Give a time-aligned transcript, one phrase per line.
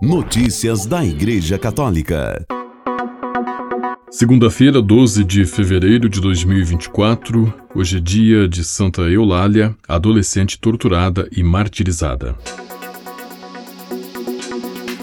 [0.00, 2.46] Notícias da Igreja Católica.
[4.08, 11.42] Segunda-feira, 12 de fevereiro de 2024, hoje é dia de Santa Eulália, adolescente torturada e
[11.42, 12.36] martirizada.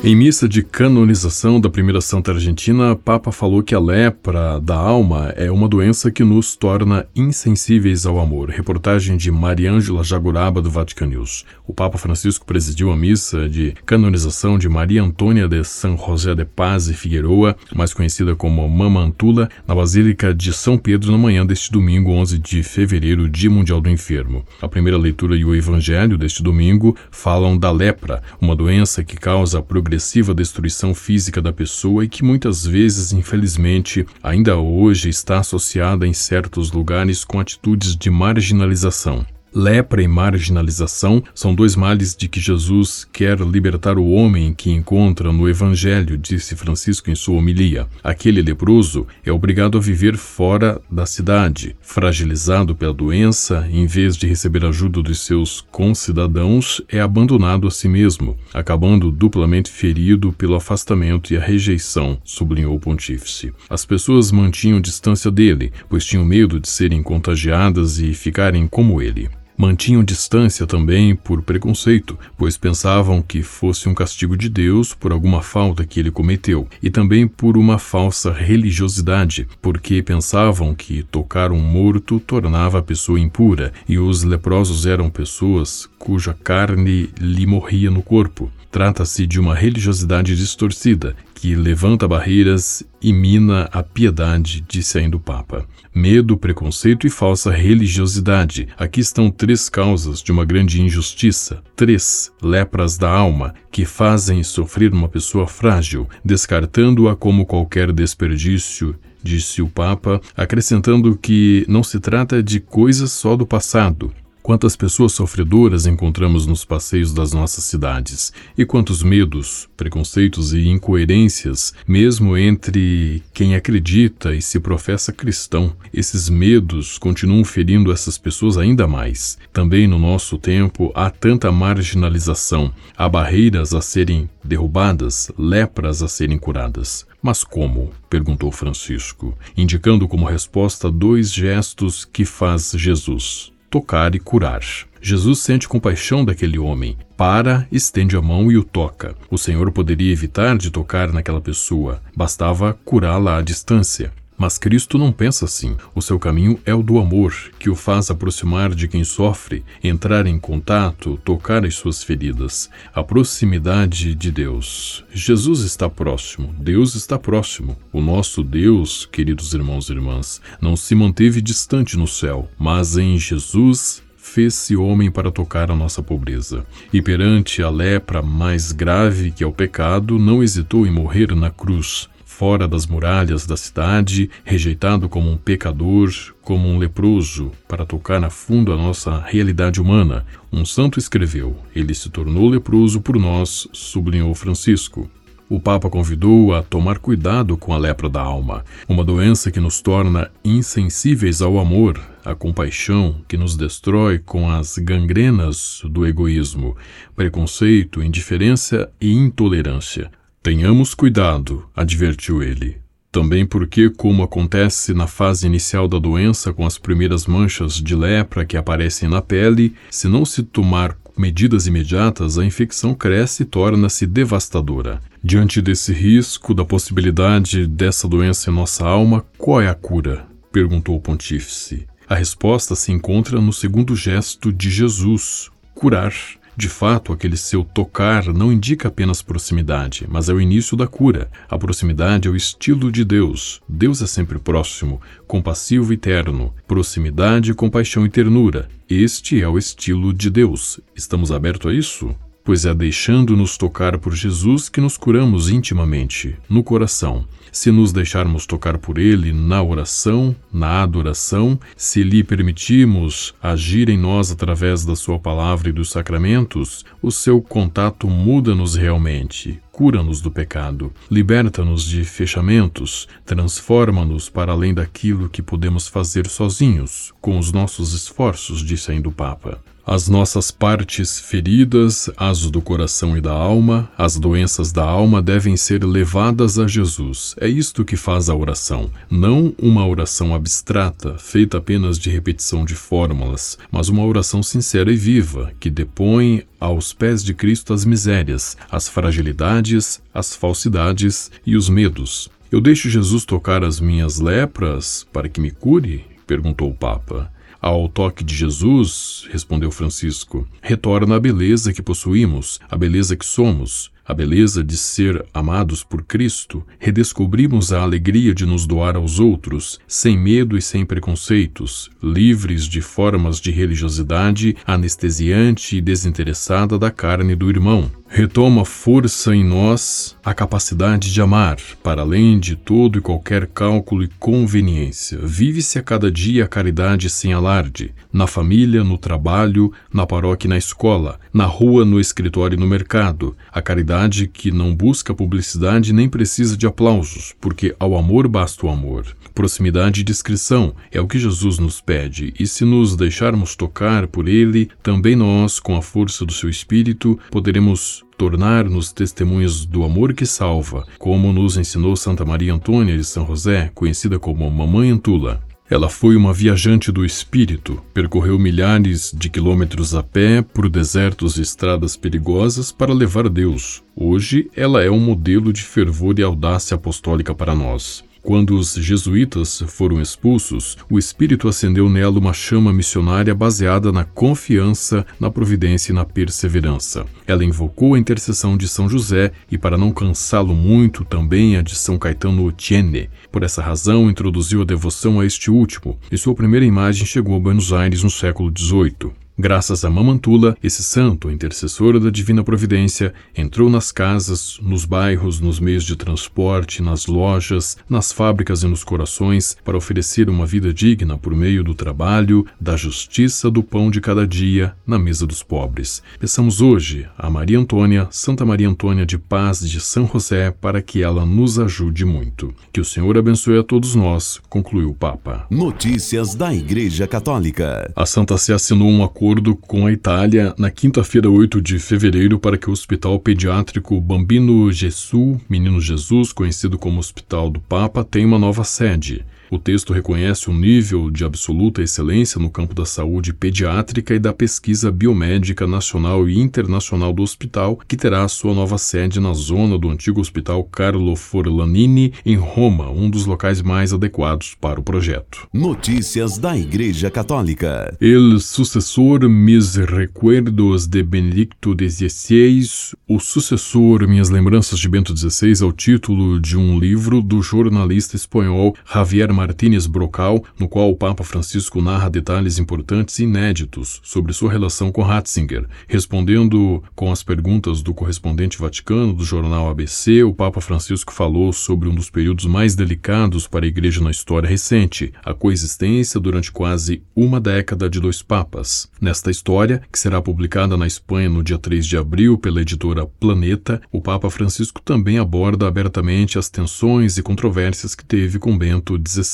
[0.08, 5.34] Em missa de canonização da primeira santa argentina, Papa falou que a lepra da alma
[5.36, 8.52] é uma doença que nos torna insensíveis ao amor.
[8.52, 11.44] Reportagem de Mariângela Jaguraba, do Vatican News.
[11.66, 16.46] O Papa Francisco presidiu a missa de canonização de Maria Antônia de San José de
[16.46, 21.72] Paz e Figueroa, mais conhecida como Mamantula, na Basílica de São Pedro, na manhã deste
[21.72, 24.46] domingo, 11 de fevereiro, Dia Mundial do Enfermo.
[24.62, 29.64] A primeira leitura e o evangelho deste domingo falam da lepra, uma doença que causa
[29.64, 36.06] progressão progressiva destruição física da pessoa e que muitas vezes, infelizmente, ainda hoje está associada
[36.06, 39.26] em certos lugares com atitudes de marginalização.
[39.58, 45.32] Lepra e marginalização são dois males de que Jesus quer libertar o homem que encontra
[45.32, 47.88] no Evangelho, disse Francisco em sua homilia.
[48.04, 54.28] Aquele leproso é obrigado a viver fora da cidade, fragilizado pela doença, em vez de
[54.28, 61.34] receber ajuda dos seus concidadãos, é abandonado a si mesmo, acabando duplamente ferido pelo afastamento
[61.34, 63.54] e a rejeição, sublinhou o pontífice.
[63.70, 69.30] As pessoas mantinham distância dele, pois tinham medo de serem contagiadas e ficarem como ele.
[69.58, 75.42] Mantinham distância também por preconceito, pois pensavam que fosse um castigo de Deus por alguma
[75.42, 81.60] falta que ele cometeu, e também por uma falsa religiosidade, porque pensavam que tocar um
[81.60, 88.04] morto tornava a pessoa impura, e os leprosos eram pessoas cuja carne lhe morria no
[88.04, 88.52] corpo.
[88.76, 95.20] Trata-se de uma religiosidade distorcida que levanta barreiras e mina a piedade, disse ainda o
[95.20, 95.66] Papa.
[95.96, 98.68] Medo, preconceito e falsa religiosidade.
[98.78, 104.92] Aqui estão três causas de uma grande injustiça, três lepras da alma que fazem sofrer
[104.92, 112.44] uma pessoa frágil, descartando-a como qualquer desperdício disse o Papa, acrescentando que não se trata
[112.44, 114.14] de coisas só do passado,
[114.46, 121.74] Quantas pessoas sofredoras encontramos nos passeios das nossas cidades, e quantos medos, preconceitos e incoerências,
[121.88, 125.76] mesmo entre quem acredita e se professa cristão.
[125.92, 129.36] Esses medos continuam ferindo essas pessoas ainda mais.
[129.52, 136.38] Também no nosso tempo há tanta marginalização, há barreiras a serem derrubadas, lepras a serem
[136.38, 137.04] curadas.
[137.20, 137.90] Mas como?
[138.08, 144.62] perguntou Francisco, indicando como resposta dois gestos que faz Jesus tocar e curar.
[145.02, 149.14] Jesus sente compaixão daquele homem, para, estende a mão e o toca.
[149.30, 154.14] O Senhor poderia evitar de tocar naquela pessoa, bastava curá-la à distância.
[154.38, 155.78] Mas Cristo não pensa assim.
[155.94, 160.28] O seu caminho é o do amor, que o faz aproximar de quem sofre, entrar
[160.28, 162.70] em contato, tocar as suas feridas.
[162.94, 165.06] A proximidade de Deus.
[165.14, 167.78] Jesus está próximo, Deus está próximo.
[167.94, 173.18] O nosso Deus, queridos irmãos e irmãs, não se manteve distante no céu, mas em
[173.18, 176.66] Jesus fez-se homem para tocar a nossa pobreza.
[176.92, 181.50] E perante a lepra mais grave que é o pecado, não hesitou em morrer na
[181.50, 188.22] cruz fora das muralhas da cidade, rejeitado como um pecador, como um leproso, para tocar
[188.26, 190.26] a fundo a nossa realidade humana.
[190.52, 195.10] Um santo escreveu: Ele se tornou leproso por nós, sublinhou Francisco.
[195.48, 199.80] O Papa convidou a tomar cuidado com a lepra da alma, uma doença que nos
[199.80, 206.76] torna insensíveis ao amor, à compaixão, que nos destrói com as gangrenas do egoísmo,
[207.16, 210.12] preconceito, indiferença e intolerância.
[210.46, 212.78] Tenhamos cuidado, advertiu ele.
[213.12, 218.46] Também porque, como acontece na fase inicial da doença com as primeiras manchas de lepra
[218.46, 224.06] que aparecem na pele, se não se tomar medidas imediatas, a infecção cresce e torna-se
[224.06, 225.02] devastadora.
[225.24, 230.28] Diante desse risco, da possibilidade dessa doença em nossa alma, qual é a cura?
[230.52, 231.88] perguntou o pontífice.
[232.08, 236.14] A resposta se encontra no segundo gesto de Jesus: curar.
[236.58, 241.30] De fato, aquele seu tocar não indica apenas proximidade, mas é o início da cura.
[241.50, 243.62] A proximidade é o estilo de Deus.
[243.68, 246.54] Deus é sempre próximo, compassivo e terno.
[246.66, 248.70] Proximidade, compaixão e ternura.
[248.90, 250.80] Este é o estilo de Deus.
[250.96, 252.16] Estamos abertos a isso?
[252.46, 257.26] Pois é deixando-nos tocar por Jesus que nos curamos intimamente, no coração.
[257.52, 263.98] Se nos deixarmos tocar por Ele na oração, na adoração, se lhe permitimos agir em
[263.98, 270.30] nós através da Sua palavra e dos sacramentos, o seu contato muda-nos realmente, cura-nos do
[270.30, 277.94] pecado, liberta-nos de fechamentos, transforma-nos para além daquilo que podemos fazer sozinhos, com os nossos
[277.94, 279.60] esforços, disse ainda o Papa.
[279.88, 285.56] As nossas partes feridas, as do coração e da alma, as doenças da alma devem
[285.56, 287.36] ser levadas a Jesus.
[287.40, 288.90] É isto que faz a oração.
[289.08, 294.96] Não uma oração abstrata, feita apenas de repetição de fórmulas, mas uma oração sincera e
[294.96, 301.70] viva, que depõe aos pés de Cristo as misérias, as fragilidades, as falsidades e os
[301.70, 302.28] medos.
[302.52, 306.04] Eu deixo Jesus tocar as minhas lepras para que me cure?
[306.26, 307.35] perguntou o Papa.
[307.66, 313.92] Ao toque de Jesus, respondeu Francisco, retorna a beleza que possuímos, a beleza que somos,
[314.06, 319.80] a beleza de ser amados por Cristo, redescobrimos a alegria de nos doar aos outros,
[319.88, 327.36] sem medo e sem preconceitos, livres de formas de religiosidade anestesiante e desinteressada da carne
[327.36, 327.90] do irmão.
[328.08, 334.04] Retoma força em nós a capacidade de amar, para além de todo e qualquer cálculo
[334.04, 335.20] e conveniência.
[335.22, 340.50] Vive-se a cada dia a caridade sem alarde, na família, no trabalho, na paróquia e
[340.50, 343.36] na escola, na rua, no escritório e no mercado.
[343.52, 348.70] A caridade que não busca publicidade nem precisa de aplausos, porque ao amor basta o
[348.70, 349.06] amor.
[349.34, 354.30] Proximidade e discrição é o que Jesus nos pede, e se nos deixarmos tocar por
[354.30, 360.26] ele, também nós, com a força do seu Espírito, poderemos tornar-nos testemunhas do amor que
[360.26, 365.44] salva, como nos ensinou Santa Maria Antônia de São José, conhecida como Mamãe Antula.
[365.68, 371.42] Ela foi uma viajante do espírito, percorreu milhares de quilômetros a pé por desertos e
[371.42, 373.82] estradas perigosas para levar Deus.
[373.96, 378.05] Hoje, ela é um modelo de fervor e audácia apostólica para nós.
[378.26, 385.06] Quando os jesuítas foram expulsos, o Espírito acendeu nela uma chama missionária baseada na confiança,
[385.20, 387.06] na providência e na perseverança.
[387.28, 391.76] Ela invocou a intercessão de São José e, para não cansá-lo muito, também a de
[391.76, 393.12] São Caetano Otiene.
[393.32, 397.40] Por essa razão, introduziu a devoção a este último, e sua primeira imagem chegou a
[397.40, 399.25] Buenos Aires no século XVIII.
[399.38, 405.60] Graças a Mamantula, esse santo, intercessor da divina providência, entrou nas casas, nos bairros, nos
[405.60, 411.18] meios de transporte, nas lojas, nas fábricas e nos corações para oferecer uma vida digna
[411.18, 416.02] por meio do trabalho, da justiça do pão de cada dia na mesa dos pobres.
[416.18, 421.04] Peçamos hoje a Maria Antônia, Santa Maria Antônia de Paz de São José, para que
[421.04, 422.56] ela nos ajude muito.
[422.72, 425.46] Que o Senhor abençoe a todos nós, concluiu o Papa.
[425.52, 427.92] Notícias da Igreja Católica.
[427.94, 432.38] A Santa Sé assinou um acordo acordo com a Itália na quinta-feira, 8 de fevereiro,
[432.38, 438.28] para que o Hospital Pediátrico Bambino Gesù, Menino Jesus, conhecido como Hospital do Papa, tenha
[438.28, 439.26] uma nova sede.
[439.50, 444.34] O texto reconhece um nível de absoluta excelência no campo da saúde pediátrica e da
[444.34, 449.90] pesquisa biomédica nacional e internacional do hospital, que terá sua nova sede na zona do
[449.90, 455.48] antigo Hospital Carlo Forlanini, em Roma, um dos locais mais adequados para o projeto.
[455.54, 457.96] Notícias da Igreja Católica.
[458.02, 462.68] El sucessor mis recuerdos de Benedicto XVI,
[463.08, 468.16] o sucessor Minhas Lembranças de Bento XVI, é o título de um livro do jornalista
[468.16, 474.34] espanhol Javier Martínez Brocal, no qual o Papa Francisco narra detalhes importantes e inéditos sobre
[474.34, 475.68] sua relação com Ratzinger.
[475.88, 481.90] Respondendo com as perguntas do correspondente vaticano do jornal ABC, o Papa Francisco falou sobre
[481.90, 487.04] um dos períodos mais delicados para a Igreja na história recente, a coexistência durante quase
[487.16, 488.90] uma década de dois papas.
[489.02, 493.82] Nesta história, que será publicada na Espanha no dia 3 de abril pela editora Planeta,
[493.92, 499.25] o Papa Francisco também aborda abertamente as tensões e controvérsias que teve com Bento XVI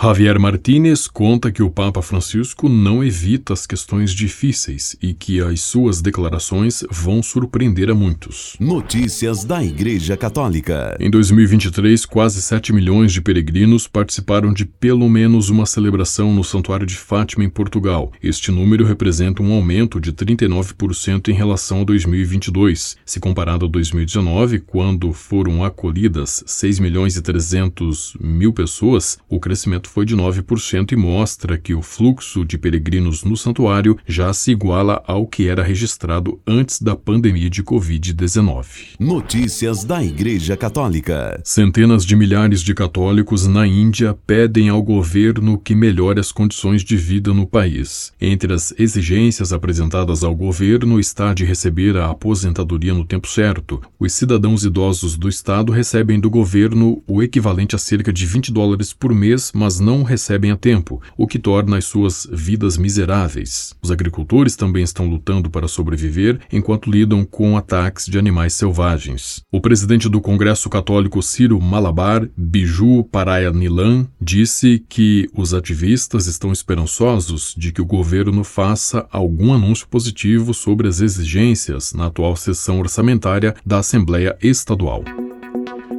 [0.00, 5.60] Javier Martínez conta que o Papa Francisco não evita as questões difíceis e que as
[5.60, 8.56] suas declarações vão surpreender a muitos.
[8.60, 10.96] Notícias da Igreja Católica.
[11.00, 16.86] Em 2023, quase 7 milhões de peregrinos participaram de pelo menos uma celebração no Santuário
[16.86, 18.12] de Fátima, em Portugal.
[18.22, 22.96] Este número representa um aumento de 39% em relação a 2022.
[23.04, 29.88] Se comparado a 2019, quando foram acolhidas 6 milhões e 300 mil pessoas, o crescimento
[29.88, 35.02] foi de 9% e mostra que o fluxo de peregrinos no santuário já se iguala
[35.06, 38.96] ao que era registrado antes da pandemia de Covid-19.
[38.98, 41.40] Notícias da Igreja Católica.
[41.44, 46.96] Centenas de milhares de católicos na Índia pedem ao governo que melhore as condições de
[46.96, 48.12] vida no país.
[48.20, 53.80] Entre as exigências apresentadas ao governo está de receber a aposentadoria no tempo certo.
[53.98, 58.92] Os cidadãos idosos do estado recebem do governo o equivalente a cerca de 20 dólares
[58.92, 59.19] por mês,
[59.54, 63.74] mas não recebem a tempo, o que torna as suas vidas miseráveis.
[63.82, 69.42] Os agricultores também estão lutando para sobreviver enquanto lidam com ataques de animais selvagens.
[69.50, 77.54] O presidente do Congresso Católico Ciro Malabar, Biju Parayanilan, disse que os ativistas estão esperançosos
[77.56, 83.54] de que o governo faça algum anúncio positivo sobre as exigências na atual sessão orçamentária
[83.64, 85.04] da Assembleia Estadual.